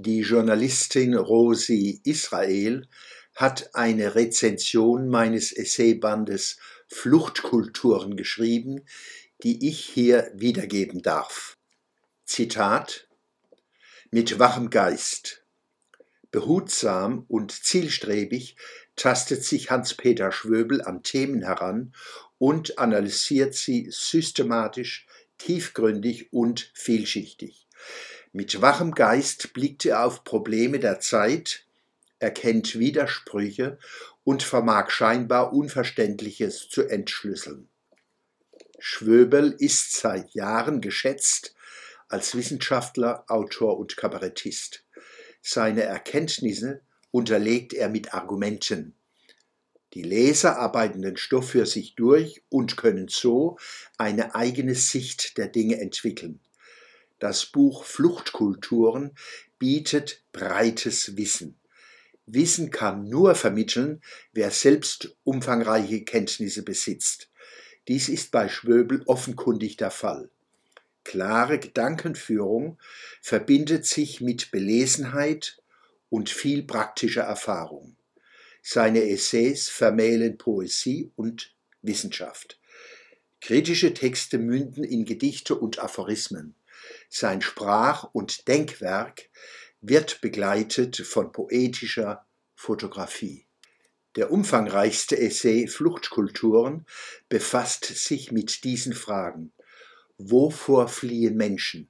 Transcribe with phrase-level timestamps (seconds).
[0.00, 2.86] Die Journalistin Rosi Israel
[3.34, 8.84] hat eine Rezension meines Essaybandes Fluchtkulturen geschrieben,
[9.42, 11.58] die ich hier wiedergeben darf.
[12.24, 13.08] Zitat
[14.12, 15.44] Mit wachem Geist.
[16.30, 18.54] Behutsam und zielstrebig
[18.94, 21.92] tastet sich Hans-Peter Schwöbel an Themen heran
[22.38, 25.08] und analysiert sie systematisch,
[25.38, 27.66] tiefgründig und vielschichtig.
[28.32, 31.64] Mit wachem Geist blickt er auf Probleme der Zeit,
[32.18, 33.78] erkennt Widersprüche
[34.22, 37.68] und vermag scheinbar Unverständliches zu entschlüsseln.
[38.78, 41.54] Schwöbel ist seit Jahren geschätzt
[42.08, 44.84] als Wissenschaftler, Autor und Kabarettist.
[45.40, 48.94] Seine Erkenntnisse unterlegt er mit Argumenten.
[49.94, 53.58] Die Leser arbeiten den Stoff für sich durch und können so
[53.96, 56.40] eine eigene Sicht der Dinge entwickeln.
[57.18, 59.12] Das Buch Fluchtkulturen
[59.58, 61.58] bietet breites Wissen.
[62.26, 64.02] Wissen kann nur vermitteln,
[64.32, 67.30] wer selbst umfangreiche Kenntnisse besitzt.
[67.88, 70.30] Dies ist bei Schwöbel offenkundig der Fall.
[71.04, 72.78] Klare Gedankenführung
[73.22, 75.58] verbindet sich mit Belesenheit
[76.10, 77.96] und viel praktischer Erfahrung.
[78.60, 82.60] Seine Essays vermählen Poesie und Wissenschaft.
[83.40, 86.54] Kritische Texte münden in Gedichte und Aphorismen.
[87.08, 89.30] Sein Sprach- und Denkwerk
[89.80, 93.46] wird begleitet von poetischer Fotografie.
[94.16, 96.86] Der umfangreichste Essay Fluchtkulturen
[97.28, 99.52] befasst sich mit diesen Fragen.
[100.16, 101.88] Wovor fliehen Menschen?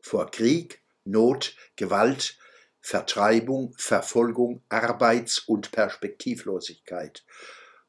[0.00, 2.38] Vor Krieg, Not, Gewalt,
[2.80, 7.24] Vertreibung, Verfolgung, Arbeits- und Perspektivlosigkeit,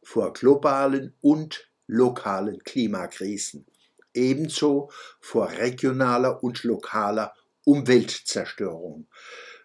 [0.03, 3.65] vor globalen und lokalen Klimakrisen,
[4.13, 9.07] ebenso vor regionaler und lokaler Umweltzerstörung,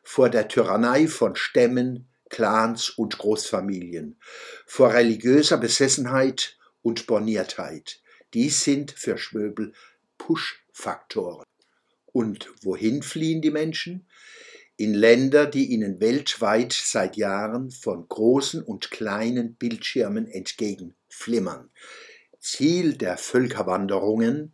[0.02, 4.18] vor der Tyrannei von Stämmen, Clans und Großfamilien,
[4.66, 8.00] vor religiöser Besessenheit und Borniertheit.
[8.34, 9.72] Dies sind für Schwöbel
[10.18, 11.44] Push-Faktoren.
[12.06, 14.06] Und wohin fliehen die Menschen?
[14.76, 21.70] In Länder, die ihnen weltweit seit Jahren von großen und kleinen Bildschirmen entgegenflimmern.
[22.46, 24.52] Ziel der Völkerwanderungen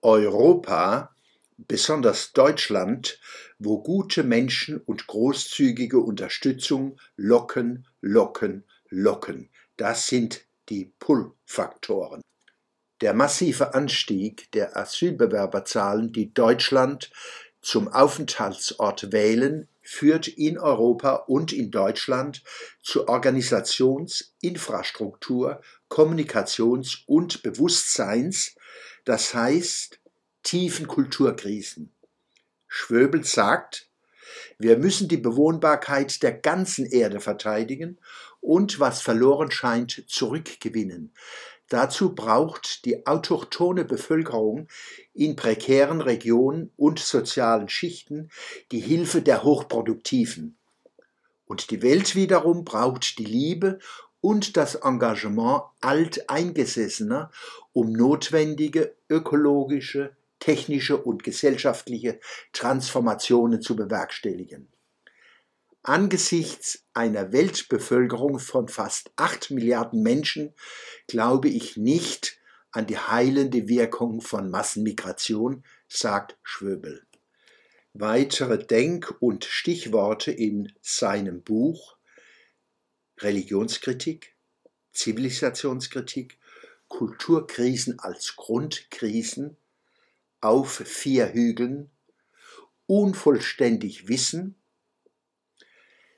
[0.00, 1.14] Europa,
[1.56, 3.20] besonders Deutschland,
[3.60, 9.50] wo gute Menschen und großzügige Unterstützung locken, locken, locken.
[9.76, 12.22] Das sind die Pull-Faktoren.
[13.00, 17.12] Der massive Anstieg der Asylbewerberzahlen, die Deutschland
[17.62, 22.42] zum Aufenthaltsort wählen, führt in Europa und in Deutschland
[22.82, 28.54] zu Organisations-, Infrastruktur-, Kommunikations- und Bewusstseins,
[29.04, 30.00] das heißt
[30.42, 31.92] tiefen Kulturkrisen.
[32.66, 33.88] Schwöbel sagt,
[34.58, 37.98] wir müssen die Bewohnbarkeit der ganzen Erde verteidigen
[38.40, 41.12] und was verloren scheint, zurückgewinnen.
[41.72, 44.68] Dazu braucht die autochthone Bevölkerung
[45.14, 48.28] in prekären Regionen und sozialen Schichten
[48.72, 50.58] die Hilfe der Hochproduktiven.
[51.46, 53.78] Und die Welt wiederum braucht die Liebe
[54.20, 57.30] und das Engagement Alteingesessener,
[57.72, 62.20] um notwendige ökologische, technische und gesellschaftliche
[62.52, 64.68] Transformationen zu bewerkstelligen.
[65.84, 70.54] Angesichts einer Weltbevölkerung von fast acht Milliarden Menschen
[71.08, 72.38] glaube ich nicht
[72.70, 77.04] an die heilende Wirkung von Massenmigration, sagt Schwöbel.
[77.94, 81.96] Weitere Denk- und Stichworte in seinem Buch
[83.18, 84.36] Religionskritik,
[84.92, 86.38] Zivilisationskritik,
[86.86, 89.56] Kulturkrisen als Grundkrisen,
[90.40, 91.90] auf vier Hügeln,
[92.86, 94.54] unvollständig Wissen,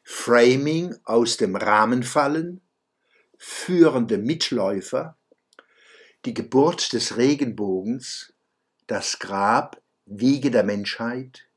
[0.05, 2.61] Framing aus dem Rahmen fallen,
[3.39, 5.17] führende Mitläufer,
[6.27, 8.33] die Geburt des Regenbogens,
[8.87, 11.49] das Grab, Wiege der Menschheit,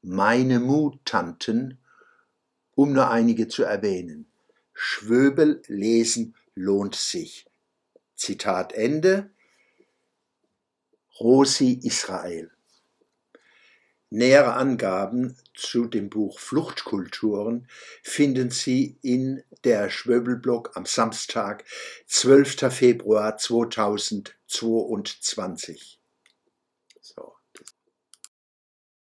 [0.00, 1.78] meine Mutanten,
[2.76, 4.26] um nur einige zu erwähnen.
[4.72, 7.46] Schwöbel lesen lohnt sich.
[8.14, 9.30] Zitat Ende.
[11.18, 12.50] Rosi Israel.
[14.14, 17.66] Nähere Angaben zu dem Buch Fluchtkulturen
[18.02, 21.64] finden Sie in der Schwöbelblog am Samstag,
[22.08, 22.70] 12.
[22.70, 26.01] Februar 2022.